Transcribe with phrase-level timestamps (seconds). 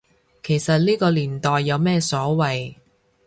[0.41, 2.75] 其實呢個年代有咩所謂